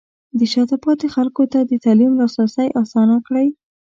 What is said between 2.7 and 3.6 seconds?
اسانه کړئ.